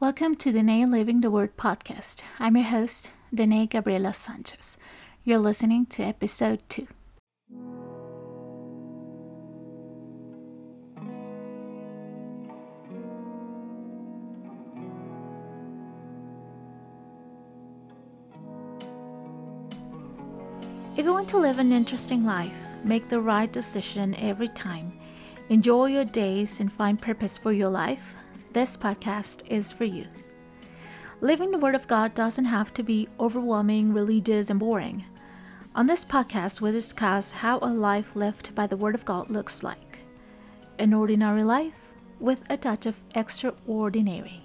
Welcome 0.00 0.36
to 0.36 0.52
Danae 0.52 0.84
Living 0.84 1.22
the 1.22 1.30
Word 1.30 1.56
podcast. 1.56 2.22
I'm 2.38 2.56
your 2.56 2.66
host, 2.66 3.10
Danae 3.34 3.66
Gabriela 3.66 4.12
Sanchez. 4.12 4.78
You're 5.24 5.38
listening 5.38 5.86
to 5.86 6.04
episode 6.04 6.62
2. 6.68 6.86
If 20.96 21.04
you 21.04 21.10
want 21.10 21.28
to 21.30 21.38
live 21.38 21.58
an 21.58 21.72
interesting 21.72 22.24
life, 22.24 22.54
make 22.84 23.08
the 23.08 23.18
right 23.18 23.52
decision 23.52 24.14
every 24.14 24.46
time, 24.46 24.96
enjoy 25.48 25.86
your 25.86 26.04
days, 26.04 26.60
and 26.60 26.72
find 26.72 27.02
purpose 27.02 27.36
for 27.36 27.50
your 27.52 27.70
life, 27.70 28.14
this 28.52 28.76
podcast 28.76 29.42
is 29.48 29.72
for 29.72 29.84
you. 29.84 30.06
Living 31.20 31.50
the 31.50 31.58
Word 31.58 31.74
of 31.74 31.86
God 31.86 32.14
doesn't 32.14 32.44
have 32.44 32.72
to 32.74 32.82
be 32.82 33.08
overwhelming, 33.18 33.92
religious, 33.92 34.50
and 34.50 34.60
boring. 34.60 35.04
On 35.74 35.86
this 35.86 36.04
podcast, 36.04 36.60
we 36.60 36.72
discuss 36.72 37.30
how 37.30 37.58
a 37.58 37.72
life 37.72 38.16
lived 38.16 38.54
by 38.54 38.66
the 38.66 38.76
Word 38.76 38.94
of 38.94 39.04
God 39.04 39.30
looks 39.30 39.62
like 39.62 39.98
an 40.78 40.94
ordinary 40.94 41.42
life 41.44 41.92
with 42.20 42.42
a 42.48 42.56
touch 42.56 42.86
of 42.86 42.96
extraordinary. 43.14 44.42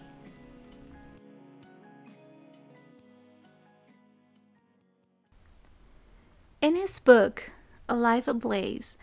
In 6.62 6.76
his 6.76 6.98
book, 7.00 7.52
A 7.90 7.96
Life 7.96 8.28
Ablaze, 8.28 8.98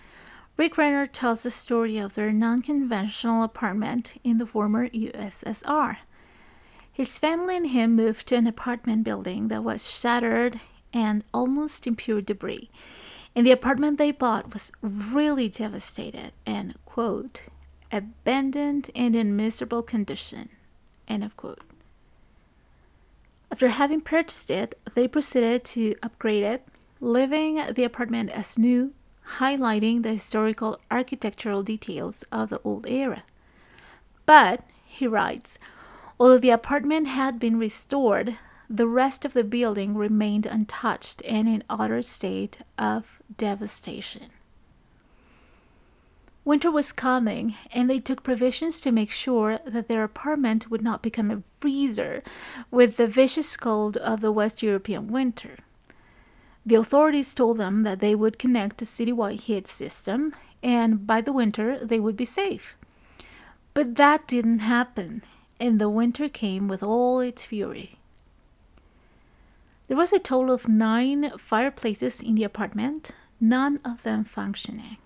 Rick 0.61 0.77
Renner 0.77 1.07
tells 1.07 1.43
the 1.43 1.51
story 1.51 1.97
of 1.97 2.13
their 2.13 2.33
non 2.33 2.61
conventional 2.61 3.43
apartment 3.43 4.21
in 4.23 4.37
the 4.37 4.45
former 4.45 4.91
USSR. 4.91 5.97
His 6.93 7.19
family 7.19 7.57
and 7.57 7.69
him 7.69 7.97
moved 7.97 8.27
to 8.27 8.37
an 8.37 8.47
apartment 8.47 9.03
building 9.03 9.49
that 9.49 9.65
was 9.65 9.91
shattered 9.91 10.61
and 10.93 11.25
almost 11.33 11.87
in 11.87 11.97
pure 11.97 12.21
debris. 12.21 12.69
And 13.35 13.47
the 13.47 13.53
apartment 13.53 13.97
they 13.97 14.13
bought 14.13 14.53
was 14.53 14.71
really 14.83 15.49
devastated 15.49 16.33
and, 16.45 16.75
quote, 16.85 17.45
abandoned 17.91 18.91
and 18.95 19.17
in 19.17 19.35
miserable 19.35 19.83
condition, 19.83 20.51
end 21.09 21.25
of 21.25 21.39
quote. 21.39 21.63
After 23.51 23.69
having 23.69 24.03
purchased 24.03 24.51
it, 24.51 24.79
they 24.95 25.09
proceeded 25.09 25.65
to 25.73 25.95
upgrade 26.03 26.43
it, 26.43 26.69
living 27.01 27.63
the 27.73 27.85
apartment 27.85 28.29
as 28.29 28.59
new 28.59 28.93
highlighting 29.39 30.03
the 30.03 30.13
historical 30.13 30.79
architectural 30.91 31.63
details 31.63 32.25
of 32.33 32.51
the 32.51 32.61
old 32.65 32.87
era. 32.87 33.23
But, 34.27 34.65
he 34.87 35.07
writes, 35.07 35.59
although 36.19 36.39
the 36.39 36.51
apartment 36.51 37.07
had 37.09 37.39
been 37.39 37.59
restored, 37.59 38.37
the 38.69 38.87
rest 38.87 39.25
of 39.25 39.33
the 39.33 39.45
building 39.45 39.97
remained 39.97 40.47
untouched 40.47 41.23
and 41.27 41.49
in 41.49 41.65
utter 41.69 42.03
state 42.03 42.59
of 42.79 43.21
devastation. 43.37 44.27
Winter 46.45 46.71
was 46.71 46.93
coming, 46.93 47.55
and 47.73 47.89
they 47.89 47.99
took 47.99 48.23
provisions 48.23 48.81
to 48.81 48.93
make 48.93 49.11
sure 49.11 49.59
that 49.67 49.89
their 49.89 50.03
apartment 50.03 50.71
would 50.71 50.83
not 50.83 51.03
become 51.03 51.31
a 51.31 51.43
freezer 51.59 52.23
with 52.71 52.97
the 52.97 53.07
vicious 53.07 53.57
cold 53.57 53.97
of 53.99 54.21
the 54.21 54.33
West 54.33 54.63
European 54.63 55.09
winter. 55.09 55.59
The 56.65 56.75
authorities 56.75 57.35
told 57.35 57.57
them 57.57 57.83
that 57.85 58.01
they 58.01 58.15
would 58.15 58.39
connect 58.39 58.83
a 58.83 58.85
citywide 58.85 59.41
heat 59.41 59.67
system 59.67 60.33
and 60.63 61.07
by 61.07 61.21
the 61.21 61.33
winter 61.33 61.85
they 61.85 61.99
would 61.99 62.17
be 62.17 62.25
safe. 62.25 62.77
But 63.73 63.97
that 63.97 64.27
didn't 64.27 64.59
happen, 64.61 65.23
and 65.59 65.81
the 65.81 65.89
winter 65.89 66.29
came 66.29 66.69
with 66.69 66.83
all 66.83 67.21
its 67.21 67.45
fury. 67.45 67.99
There 69.89 69.97
was 69.97 70.13
a 70.13 70.19
total 70.19 70.55
of 70.55 70.69
nine 70.69 71.33
fireplaces 71.39 72.21
in 72.21 72.35
the 72.35 72.45
apartment, 72.45 73.13
none 73.41 73.81
of 73.85 74.03
them 74.03 74.25
functioning. 74.25 74.99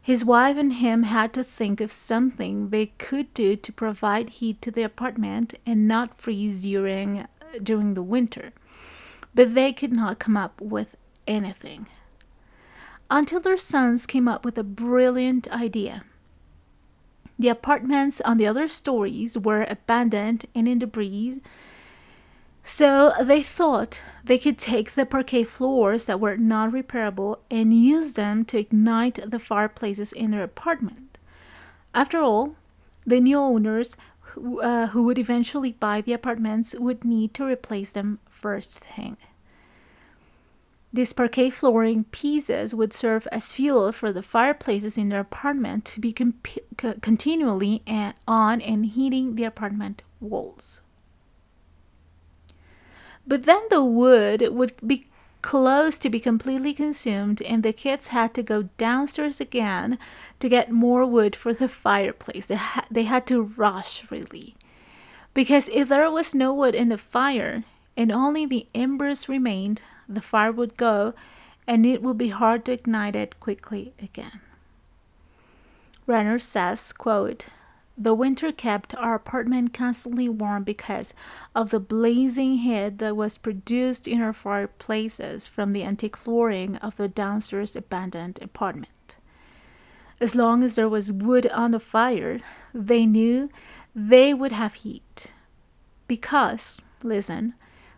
His 0.00 0.24
wife 0.24 0.56
and 0.56 0.74
him 0.74 1.04
had 1.04 1.32
to 1.34 1.44
think 1.44 1.80
of 1.80 1.92
something 1.92 2.68
they 2.68 2.86
could 2.86 3.32
do 3.34 3.54
to 3.56 3.72
provide 3.72 4.30
heat 4.30 4.60
to 4.62 4.70
the 4.70 4.82
apartment 4.82 5.54
and 5.64 5.86
not 5.86 6.20
freeze 6.20 6.62
during 6.62 7.26
during 7.62 7.94
the 7.94 8.02
winter 8.02 8.52
but 9.34 9.54
they 9.54 9.72
could 9.72 9.92
not 9.92 10.18
come 10.18 10.36
up 10.36 10.60
with 10.60 10.96
anything. 11.26 11.86
Until 13.10 13.40
their 13.40 13.56
sons 13.56 14.06
came 14.06 14.28
up 14.28 14.44
with 14.44 14.56
a 14.56 14.64
brilliant 14.64 15.50
idea. 15.52 16.04
The 17.38 17.48
apartments 17.48 18.20
on 18.22 18.36
the 18.36 18.46
other 18.46 18.68
stories 18.68 19.36
were 19.36 19.66
abandoned 19.68 20.46
and 20.54 20.68
in 20.68 20.78
debris, 20.78 21.40
so 22.64 23.12
they 23.20 23.42
thought 23.42 24.00
they 24.22 24.38
could 24.38 24.56
take 24.56 24.92
the 24.92 25.04
parquet 25.04 25.44
floors 25.44 26.06
that 26.06 26.20
were 26.20 26.36
not 26.36 26.70
repairable 26.70 27.38
and 27.50 27.74
use 27.74 28.12
them 28.12 28.44
to 28.44 28.58
ignite 28.58 29.18
the 29.28 29.40
fireplaces 29.40 30.12
in 30.12 30.30
their 30.30 30.44
apartment. 30.44 31.18
After 31.94 32.20
all, 32.20 32.54
the 33.04 33.20
new 33.20 33.38
owners 33.38 33.96
who, 34.32 34.60
uh, 34.60 34.88
who 34.88 35.02
would 35.04 35.18
eventually 35.18 35.72
buy 35.72 36.00
the 36.00 36.12
apartments 36.12 36.74
would 36.78 37.04
need 37.04 37.34
to 37.34 37.44
replace 37.44 37.92
them 37.92 38.18
first 38.28 38.80
thing. 38.80 39.16
These 40.92 41.14
parquet 41.14 41.50
flooring 41.50 42.04
pieces 42.04 42.74
would 42.74 42.92
serve 42.92 43.26
as 43.32 43.52
fuel 43.52 43.92
for 43.92 44.12
the 44.12 44.22
fireplaces 44.22 44.98
in 44.98 45.08
their 45.08 45.20
apartment 45.20 45.86
to 45.86 46.00
be 46.00 46.12
comp- 46.12 46.46
continually 47.00 47.82
on 48.28 48.60
and 48.60 48.86
heating 48.86 49.36
the 49.36 49.44
apartment 49.44 50.02
walls. 50.20 50.82
But 53.26 53.44
then 53.44 53.62
the 53.70 53.84
wood 53.84 54.48
would 54.50 54.74
be 54.86 55.06
close 55.42 55.98
to 55.98 56.08
be 56.08 56.20
completely 56.20 56.72
consumed, 56.72 57.42
and 57.42 57.62
the 57.62 57.72
kids 57.72 58.08
had 58.08 58.32
to 58.34 58.42
go 58.42 58.64
downstairs 58.78 59.40
again 59.40 59.98
to 60.40 60.48
get 60.48 60.70
more 60.70 61.04
wood 61.04 61.36
for 61.36 61.52
the 61.52 61.68
fireplace. 61.68 62.46
They, 62.46 62.54
ha- 62.56 62.86
they 62.90 63.02
had 63.04 63.26
to 63.26 63.42
rush, 63.42 64.10
really. 64.10 64.54
Because 65.34 65.68
if 65.72 65.88
there 65.88 66.10
was 66.10 66.34
no 66.34 66.54
wood 66.54 66.74
in 66.74 66.88
the 66.88 66.98
fire 66.98 67.64
and 67.96 68.12
only 68.12 68.46
the 68.46 68.66
embers 68.74 69.28
remained, 69.28 69.82
the 70.08 70.20
fire 70.20 70.52
would 70.52 70.76
go 70.76 71.14
and 71.66 71.86
it 71.86 72.02
would 72.02 72.18
be 72.18 72.28
hard 72.28 72.64
to 72.64 72.72
ignite 72.72 73.16
it 73.16 73.38
quickly 73.40 73.94
again. 74.02 74.40
Renner 76.06 76.38
says, 76.38 76.92
quote, 76.92 77.46
the 77.96 78.14
winter 78.14 78.50
kept 78.52 78.94
our 78.94 79.14
apartment 79.14 79.74
constantly 79.74 80.28
warm 80.28 80.64
because 80.64 81.12
of 81.54 81.70
the 81.70 81.80
blazing 81.80 82.54
heat 82.58 82.98
that 82.98 83.16
was 83.16 83.36
produced 83.36 84.08
in 84.08 84.22
our 84.22 84.32
fireplaces 84.32 85.46
from 85.46 85.72
the 85.72 85.84
antique 85.84 86.16
flooring 86.16 86.76
of 86.76 86.96
the 86.96 87.08
downstairs 87.08 87.76
abandoned 87.76 88.38
apartment. 88.40 89.16
As 90.20 90.34
long 90.34 90.62
as 90.62 90.76
there 90.76 90.88
was 90.88 91.12
wood 91.12 91.46
on 91.48 91.72
the 91.72 91.80
fire, 91.80 92.40
they 92.72 93.06
knew 93.06 93.50
they 93.94 94.32
would 94.32 94.52
have 94.52 94.74
heat. 94.74 95.32
Because, 96.06 96.80
listen, 97.02 97.54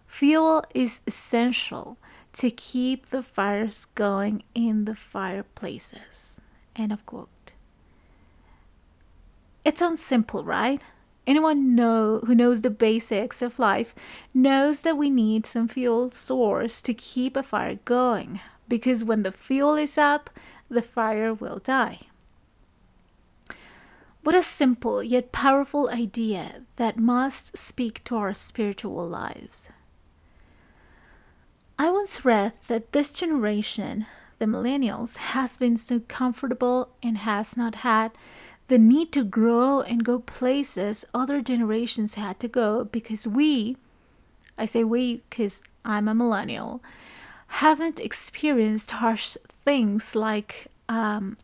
fuel 0.06 0.64
is 0.74 1.02
essential 1.06 1.98
to 2.32 2.50
keep 2.50 3.10
the 3.10 3.22
fires 3.22 3.84
going 3.94 4.42
in 4.54 4.86
the 4.86 4.96
fireplaces. 4.96 6.40
End 6.74 6.92
of 6.92 7.04
quote. 7.06 7.28
It 9.64 9.78
sounds 9.78 10.02
simple, 10.02 10.44
right? 10.44 10.80
Anyone 11.26 11.74
know 11.74 12.20
who 12.26 12.34
knows 12.34 12.60
the 12.60 12.70
basics 12.70 13.40
of 13.40 13.58
life 13.58 13.94
knows 14.34 14.82
that 14.82 14.98
we 14.98 15.08
need 15.08 15.46
some 15.46 15.68
fuel 15.68 16.10
source 16.10 16.82
to 16.82 16.92
keep 16.92 17.36
a 17.36 17.42
fire 17.42 17.78
going 17.84 18.40
because 18.68 19.04
when 19.04 19.22
the 19.22 19.32
fuel 19.32 19.74
is 19.74 19.96
up, 19.96 20.28
the 20.68 20.82
fire 20.82 21.32
will 21.32 21.58
die. 21.58 22.00
What 24.22 24.34
a 24.34 24.42
simple 24.42 25.02
yet 25.02 25.32
powerful 25.32 25.90
idea 25.90 26.62
that 26.76 26.98
must 26.98 27.56
speak 27.56 28.02
to 28.04 28.16
our 28.16 28.32
spiritual 28.32 29.06
lives. 29.06 29.70
I 31.78 31.90
once 31.90 32.24
read 32.24 32.52
that 32.68 32.92
this 32.92 33.12
generation, 33.12 34.06
the 34.38 34.46
millennials, 34.46 35.16
has 35.16 35.56
been 35.58 35.76
so 35.76 36.00
comfortable 36.00 36.90
and 37.02 37.18
has 37.18 37.56
not 37.56 37.76
had 37.76 38.12
the 38.68 38.78
need 38.78 39.12
to 39.12 39.24
grow 39.24 39.80
and 39.80 40.04
go 40.04 40.18
places 40.20 41.04
other 41.12 41.40
generations 41.42 42.14
had 42.14 42.40
to 42.40 42.48
go 42.48 42.84
because 42.84 43.26
we, 43.28 43.76
I 44.56 44.64
say 44.64 44.84
we 44.84 45.22
because 45.28 45.62
I'm 45.84 46.08
a 46.08 46.14
millennial, 46.14 46.82
haven't 47.46 48.00
experienced 48.00 48.92
harsh 48.92 49.36
things 49.64 50.14
like 50.14 50.68
um, 50.88 51.36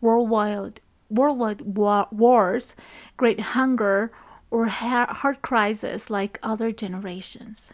worldwide 0.00 0.80
worldwide 1.10 1.62
wars, 1.62 2.76
great 3.16 3.40
hunger, 3.40 4.12
or 4.50 4.66
heart 4.66 5.42
crisis 5.42 6.10
like 6.10 6.38
other 6.42 6.70
generations. 6.70 7.72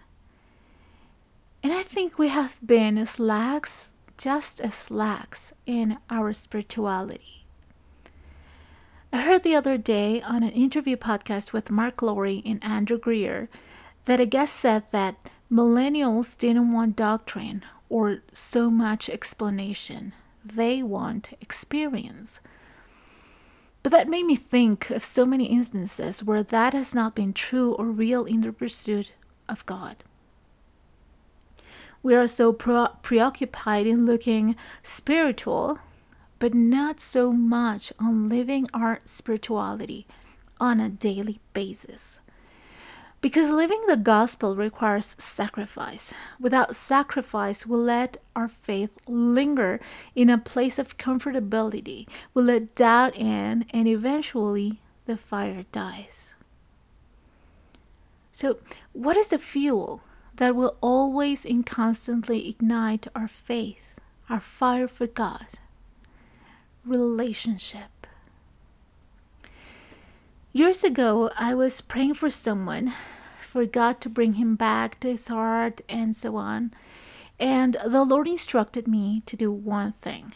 And 1.62 1.72
I 1.72 1.82
think 1.82 2.18
we 2.18 2.28
have 2.28 2.58
been 2.64 2.98
as 2.98 3.18
lax, 3.18 3.92
just 4.18 4.60
as 4.60 4.90
lax 4.90 5.52
in 5.66 5.98
our 6.10 6.32
spirituality. 6.32 7.43
I 9.14 9.18
heard 9.18 9.44
the 9.44 9.54
other 9.54 9.78
day 9.78 10.20
on 10.22 10.42
an 10.42 10.50
interview 10.50 10.96
podcast 10.96 11.52
with 11.52 11.70
Mark 11.70 12.02
Lowry 12.02 12.42
and 12.44 12.58
Andrew 12.64 12.98
Greer 12.98 13.48
that 14.06 14.18
a 14.18 14.26
guest 14.26 14.56
said 14.56 14.82
that 14.90 15.14
millennials 15.48 16.36
didn't 16.36 16.72
want 16.72 16.96
doctrine 16.96 17.62
or 17.88 18.24
so 18.32 18.70
much 18.70 19.08
explanation. 19.08 20.14
They 20.44 20.82
want 20.82 21.30
experience. 21.40 22.40
But 23.84 23.92
that 23.92 24.08
made 24.08 24.24
me 24.24 24.34
think 24.34 24.90
of 24.90 25.04
so 25.04 25.24
many 25.24 25.44
instances 25.44 26.24
where 26.24 26.42
that 26.42 26.74
has 26.74 26.92
not 26.92 27.14
been 27.14 27.32
true 27.32 27.74
or 27.74 27.84
real 27.84 28.24
in 28.24 28.40
the 28.40 28.52
pursuit 28.52 29.12
of 29.48 29.64
God. 29.64 30.02
We 32.02 32.16
are 32.16 32.26
so 32.26 32.52
pre- 32.52 32.88
preoccupied 33.02 33.86
in 33.86 34.06
looking 34.06 34.56
spiritual, 34.82 35.78
but 36.38 36.54
not 36.54 37.00
so 37.00 37.32
much 37.32 37.92
on 37.98 38.28
living 38.28 38.66
our 38.74 39.00
spirituality 39.04 40.06
on 40.60 40.80
a 40.80 40.88
daily 40.88 41.40
basis. 41.52 42.20
Because 43.20 43.50
living 43.50 43.80
the 43.86 43.96
gospel 43.96 44.54
requires 44.54 45.16
sacrifice. 45.18 46.12
Without 46.38 46.76
sacrifice, 46.76 47.66
we 47.66 47.78
let 47.78 48.18
our 48.36 48.48
faith 48.48 48.98
linger 49.08 49.80
in 50.14 50.28
a 50.28 50.36
place 50.36 50.78
of 50.78 50.98
comfortability. 50.98 52.06
We 52.34 52.42
let 52.42 52.74
doubt 52.74 53.16
in, 53.16 53.64
and 53.70 53.88
eventually 53.88 54.82
the 55.06 55.16
fire 55.16 55.64
dies. 55.72 56.34
So, 58.30 58.58
what 58.92 59.16
is 59.16 59.28
the 59.28 59.38
fuel 59.38 60.02
that 60.36 60.54
will 60.54 60.76
always 60.82 61.46
and 61.46 61.64
constantly 61.64 62.46
ignite 62.46 63.06
our 63.14 63.28
faith, 63.28 63.98
our 64.28 64.40
fire 64.40 64.86
for 64.86 65.06
God? 65.06 65.46
Relationship. 66.84 68.06
Years 70.52 70.84
ago, 70.84 71.30
I 71.36 71.54
was 71.54 71.80
praying 71.80 72.14
for 72.14 72.30
someone 72.30 72.92
for 73.42 73.64
God 73.64 74.00
to 74.02 74.08
bring 74.08 74.34
him 74.34 74.54
back 74.54 75.00
to 75.00 75.08
his 75.08 75.28
heart 75.28 75.80
and 75.88 76.14
so 76.14 76.36
on. 76.36 76.72
And 77.40 77.76
the 77.86 78.04
Lord 78.04 78.28
instructed 78.28 78.86
me 78.86 79.22
to 79.26 79.36
do 79.36 79.50
one 79.50 79.92
thing. 79.92 80.32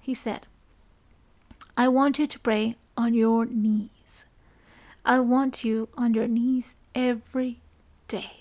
He 0.00 0.14
said, 0.14 0.46
I 1.76 1.88
want 1.88 2.18
you 2.18 2.26
to 2.26 2.38
pray 2.38 2.76
on 2.96 3.14
your 3.14 3.46
knees. 3.46 4.26
I 5.04 5.20
want 5.20 5.64
you 5.64 5.88
on 5.96 6.12
your 6.12 6.28
knees 6.28 6.76
every 6.94 7.60
day. 8.06 8.39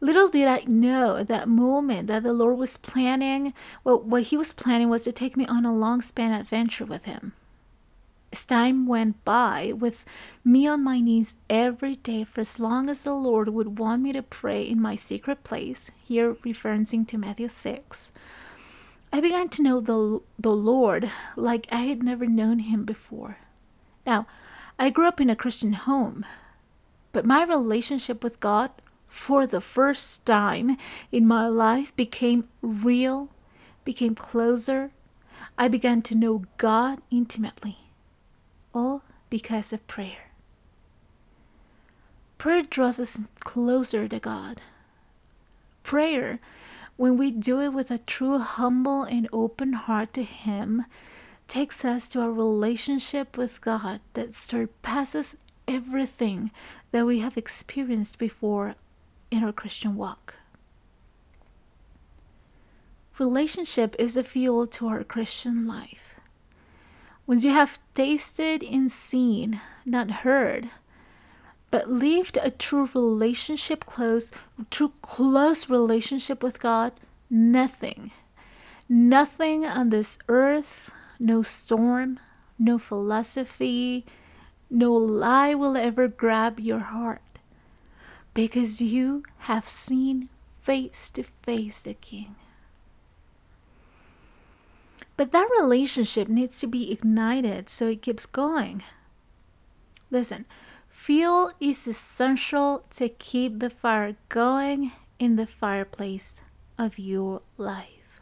Little 0.00 0.28
did 0.28 0.46
I 0.46 0.62
know 0.66 1.16
at 1.16 1.28
that 1.28 1.48
moment 1.48 2.06
that 2.06 2.22
the 2.22 2.32
Lord 2.32 2.56
was 2.56 2.76
planning, 2.76 3.52
well, 3.82 3.98
what 3.98 4.24
He 4.24 4.36
was 4.36 4.52
planning 4.52 4.88
was 4.88 5.02
to 5.02 5.12
take 5.12 5.36
me 5.36 5.46
on 5.46 5.64
a 5.64 5.74
long 5.74 6.02
span 6.02 6.32
adventure 6.32 6.84
with 6.84 7.04
Him. 7.04 7.32
As 8.32 8.44
time 8.44 8.86
went 8.86 9.24
by, 9.24 9.72
with 9.74 10.04
me 10.44 10.66
on 10.66 10.84
my 10.84 11.00
knees 11.00 11.34
every 11.48 11.96
day 11.96 12.24
for 12.24 12.42
as 12.42 12.60
long 12.60 12.90
as 12.90 13.02
the 13.02 13.14
Lord 13.14 13.48
would 13.48 13.78
want 13.78 14.02
me 14.02 14.12
to 14.12 14.22
pray 14.22 14.62
in 14.62 14.80
my 14.80 14.94
secret 14.94 15.42
place, 15.42 15.90
here 16.04 16.34
referencing 16.34 17.08
to 17.08 17.18
Matthew 17.18 17.48
6, 17.48 18.12
I 19.12 19.20
began 19.20 19.48
to 19.48 19.62
know 19.62 19.80
the, 19.80 20.20
the 20.38 20.52
Lord 20.52 21.10
like 21.34 21.66
I 21.72 21.82
had 21.82 22.02
never 22.02 22.26
known 22.26 22.58
him 22.58 22.84
before. 22.84 23.38
Now, 24.06 24.26
I 24.78 24.90
grew 24.90 25.08
up 25.08 25.20
in 25.20 25.30
a 25.30 25.36
Christian 25.36 25.72
home, 25.72 26.26
but 27.12 27.24
my 27.24 27.42
relationship 27.42 28.22
with 28.22 28.40
God 28.40 28.70
for 29.08 29.46
the 29.46 29.60
first 29.60 30.24
time 30.24 30.76
in 31.10 31.26
my 31.26 31.48
life 31.48 31.94
became 31.96 32.48
real, 32.62 33.30
became 33.84 34.14
closer. 34.14 34.92
I 35.56 35.68
began 35.68 36.02
to 36.02 36.14
know 36.14 36.44
God 36.56 37.00
intimately 37.10 37.78
all 38.74 39.02
because 39.30 39.72
of 39.72 39.86
prayer. 39.86 40.30
Prayer 42.36 42.62
draws 42.62 43.00
us 43.00 43.22
closer 43.40 44.06
to 44.06 44.20
God. 44.20 44.60
Prayer, 45.82 46.38
when 46.96 47.16
we 47.16 47.30
do 47.30 47.60
it 47.60 47.72
with 47.72 47.90
a 47.90 47.98
true, 47.98 48.38
humble, 48.38 49.02
and 49.02 49.28
open 49.32 49.72
heart 49.72 50.12
to 50.14 50.22
Him, 50.22 50.84
takes 51.48 51.84
us 51.84 52.08
to 52.10 52.20
a 52.20 52.30
relationship 52.30 53.36
with 53.36 53.60
God 53.60 54.00
that 54.12 54.34
surpasses 54.34 55.36
everything 55.66 56.50
that 56.92 57.06
we 57.06 57.20
have 57.20 57.36
experienced 57.36 58.18
before 58.18 58.76
in 59.30 59.44
our 59.44 59.52
Christian 59.52 59.96
walk. 59.96 60.34
Relationship 63.18 63.96
is 63.98 64.14
the 64.14 64.22
fuel 64.22 64.66
to 64.68 64.86
our 64.86 65.02
Christian 65.02 65.66
life. 65.66 66.16
Once 67.26 67.44
you 67.44 67.50
have 67.50 67.78
tasted 67.94 68.62
and 68.62 68.90
seen, 68.90 69.60
not 69.84 70.22
heard, 70.22 70.70
but 71.70 71.90
lived 71.90 72.38
a 72.40 72.50
true 72.50 72.88
relationship 72.94 73.84
close, 73.84 74.32
true 74.70 74.92
close 75.02 75.68
relationship 75.68 76.42
with 76.42 76.60
God, 76.60 76.92
nothing, 77.28 78.12
nothing 78.88 79.66
on 79.66 79.90
this 79.90 80.18
earth, 80.28 80.90
no 81.18 81.42
storm, 81.42 82.18
no 82.58 82.78
philosophy, 82.78 84.06
no 84.70 84.92
lie 84.92 85.54
will 85.54 85.76
ever 85.76 86.08
grab 86.08 86.58
your 86.58 86.78
heart 86.78 87.20
because 88.38 88.80
you 88.80 89.24
have 89.50 89.68
seen 89.68 90.28
face 90.60 91.10
to 91.10 91.24
face 91.24 91.82
the 91.82 91.94
King. 91.94 92.36
But 95.16 95.32
that 95.32 95.48
relationship 95.60 96.28
needs 96.28 96.60
to 96.60 96.68
be 96.68 96.92
ignited 96.92 97.68
so 97.68 97.88
it 97.88 98.00
keeps 98.00 98.26
going. 98.26 98.84
Listen, 100.12 100.46
fuel 100.88 101.50
is 101.58 101.88
essential 101.88 102.84
to 102.90 103.08
keep 103.08 103.58
the 103.58 103.70
fire 103.70 104.14
going 104.28 104.92
in 105.18 105.34
the 105.34 105.44
fireplace 105.44 106.40
of 106.78 106.96
your 106.96 107.42
life. 107.56 108.20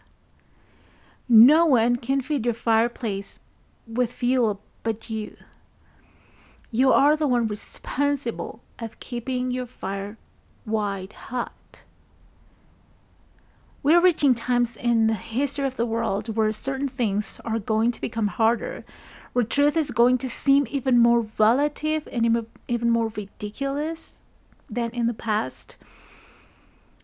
No 1.28 1.66
one 1.66 1.96
can 1.96 2.22
feed 2.22 2.46
your 2.46 2.54
fireplace 2.54 3.38
with 3.86 4.10
fuel 4.10 4.62
but 4.82 5.10
you. 5.10 5.36
You 6.70 6.90
are 6.90 7.16
the 7.18 7.28
one 7.28 7.46
responsible 7.48 8.62
of 8.78 9.00
keeping 9.00 9.50
your 9.50 9.66
fire 9.66 10.18
white 10.64 11.12
hot. 11.12 11.84
We're 13.82 14.00
reaching 14.00 14.34
times 14.34 14.76
in 14.76 15.06
the 15.06 15.14
history 15.14 15.66
of 15.66 15.76
the 15.76 15.86
world 15.86 16.34
where 16.36 16.50
certain 16.50 16.88
things 16.88 17.40
are 17.44 17.60
going 17.60 17.92
to 17.92 18.00
become 18.00 18.26
harder, 18.26 18.84
where 19.32 19.44
truth 19.44 19.76
is 19.76 19.92
going 19.92 20.18
to 20.18 20.28
seem 20.28 20.66
even 20.68 20.98
more 20.98 21.26
relative 21.38 22.08
and 22.10 22.46
even 22.66 22.90
more 22.90 23.12
ridiculous 23.14 24.18
than 24.68 24.90
in 24.90 25.06
the 25.06 25.14
past. 25.14 25.76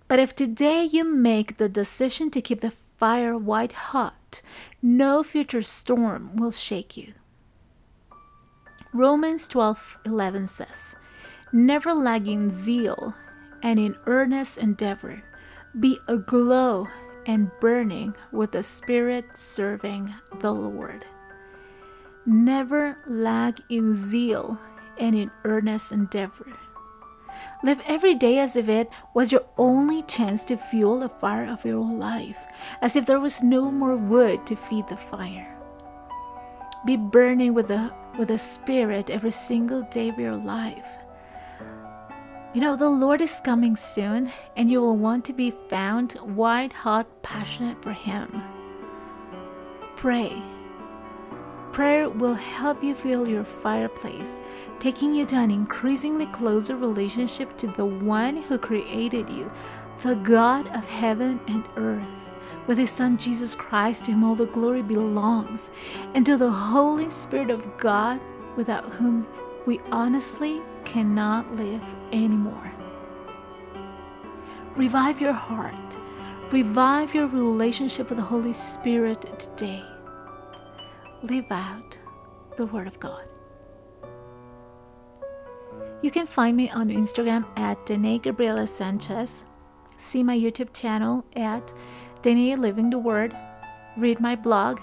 But 0.09 0.19
if 0.19 0.35
today 0.35 0.83
you 0.83 1.05
make 1.05 1.57
the 1.57 1.69
decision 1.69 2.31
to 2.33 2.43
keep 2.43 2.61
the 2.61 2.73
fire 2.73 3.39
white 3.39 3.73
hot, 3.73 4.43
no 4.83 5.23
future 5.23 5.63
storm 5.63 6.35
will 6.37 6.53
shake 6.53 6.97
you. 6.97 7.15
Romans 8.93 9.47
12:11 9.47 10.49
says, 10.49 10.97
"Never 11.53 11.93
lagging 11.93 12.51
zeal 12.51 13.15
and 13.63 13.79
in 13.79 13.97
earnest 14.07 14.59
endeavor." 14.59 15.23
Be 15.79 15.99
aglow 16.09 16.89
and 17.27 17.51
burning 17.61 18.15
with 18.31 18.53
the 18.53 18.63
Spirit 18.63 19.37
serving 19.37 20.15
the 20.41 20.53
Lord. 20.53 21.05
Never 22.27 22.99
lag 23.07 23.61
in 23.69 23.95
zeal 23.95 24.59
and 24.99 25.15
in 25.15 25.31
earnest 25.45 25.93
endeavor. 25.93 26.53
Live 27.63 27.81
every 27.87 28.15
day 28.15 28.39
as 28.39 28.57
if 28.57 28.69
it 28.69 28.91
was 29.15 29.33
your 29.33 29.45
only 29.57 30.03
chance 30.03 30.45
to 30.45 30.57
fuel 30.57 31.01
the 31.01 31.09
fire 31.09 31.47
of 31.47 31.65
your 31.65 31.79
own 31.79 31.99
life, 31.99 32.39
as 32.81 32.97
if 32.97 33.07
there 33.07 33.21
was 33.21 33.43
no 33.43 33.71
more 33.71 33.97
wood 33.97 34.47
to 34.47 34.55
feed 34.55 34.87
the 34.89 34.97
fire. 34.97 35.57
Be 36.85 36.97
burning 36.97 37.55
with 37.55 37.69
the 37.69 37.93
with 38.19 38.29
the 38.29 38.39
Spirit 38.39 39.09
every 39.09 39.31
single 39.31 39.83
day 39.83 40.11
of 40.11 40.19
your 40.19 40.37
life. 40.37 41.02
You 42.55 42.61
know, 42.61 42.77
the 42.77 42.91
Lord 42.91 43.23
is 43.23 43.41
coming 43.43 43.77
soon, 43.77 44.31
and 44.59 44.71
you 44.71 44.83
will 44.83 44.99
want 44.99 45.25
to 45.25 45.33
be 45.33 45.53
found 45.71 46.13
white 46.21 46.75
hot, 46.75 47.07
passionate 47.23 47.83
for 47.83 47.95
Him. 47.95 48.43
Pray. 49.97 50.43
Prayer 51.73 52.11
will 52.11 52.35
help 52.35 52.85
you 52.85 52.95
fuel 52.95 53.27
your 53.27 53.45
fireplace, 53.45 54.43
taking 54.81 55.15
you 55.15 55.25
to 55.27 55.37
an 55.37 55.51
increasingly 55.51 56.27
closer 56.27 56.77
relationship 56.77 57.57
to 57.57 57.69
the 57.69 57.87
one 57.87 58.43
who 58.43 58.59
created 58.59 59.31
you, 59.31 59.51
the 60.03 60.17
God 60.17 60.69
of 60.77 60.87
heaven 60.91 61.41
and 61.49 61.67
earth, 61.77 62.29
with 62.67 62.77
His 62.77 62.91
Son 62.91 63.17
Jesus 63.17 63.55
Christ, 63.55 64.05
to 64.05 64.13
whom 64.13 64.25
all 64.25 64.35
the 64.35 64.45
glory 64.45 64.83
belongs, 64.83 65.71
and 66.15 66.27
to 66.27 66.37
the 66.37 66.51
Holy 66.51 67.09
Spirit 67.09 67.49
of 67.49 67.79
God, 67.79 68.21
without 68.57 68.85
whom 68.91 69.27
we 69.65 69.81
honestly 69.91 70.61
cannot 70.85 71.57
live 71.57 71.83
anymore. 72.13 72.73
Revive 74.77 75.21
your 75.21 75.33
heart. 75.33 75.97
Revive 76.51 77.15
your 77.15 77.27
relationship 77.27 78.09
with 78.09 78.19
the 78.19 78.25
Holy 78.25 78.53
Spirit 78.53 79.23
today. 79.39 79.83
Live 81.23 81.51
out 81.51 81.99
the 82.57 82.67
Word 82.67 82.87
of 82.87 83.01
God. 83.01 83.27
You 86.03 86.11
can 86.11 86.27
find 86.27 86.57
me 86.57 86.69
on 86.71 86.89
Instagram 86.89 87.47
at 87.57 87.87
Danae 87.87 88.19
Gabriela 88.19 88.67
Sanchez. 88.67 89.45
See 89.97 90.23
my 90.23 90.37
YouTube 90.37 90.75
channel 90.75 91.25
at 91.37 91.73
Danae 92.23 92.57
Living 92.57 92.91
the 92.91 92.99
Word. 92.99 93.37
Read 93.97 94.21
my 94.21 94.35
blog, 94.35 94.81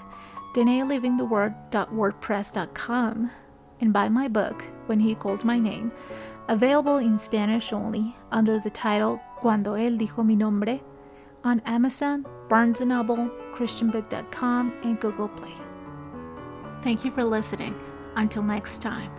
danaelivingtheword.wordpress.com, 0.56 3.32
and 3.82 3.94
buy 3.94 4.08
my 4.08 4.28
book, 4.28 4.64
When 4.90 5.00
He 5.00 5.14
Called 5.14 5.46
My 5.46 5.60
Name, 5.60 5.92
available 6.48 6.98
in 6.98 7.20
Spanish 7.20 7.72
only 7.72 8.16
under 8.32 8.60
the 8.60 8.72
title 8.72 9.22
Cuando 9.40 9.76
Él 9.76 10.00
Dijo 10.00 10.26
Mi 10.26 10.36
Nombre 10.36 10.82
on 11.44 11.62
Amazon, 11.68 12.26
Barnes 12.50 12.82
& 12.82 12.86
Noble, 12.86 13.30
ChristianBook.com, 13.54 14.74
and 14.84 15.00
Google 15.00 15.30
Play. 15.30 15.54
Thank 16.82 17.06
you 17.06 17.12
for 17.12 17.24
listening. 17.24 17.80
Until 18.16 18.42
next 18.42 18.82
time. 18.82 19.12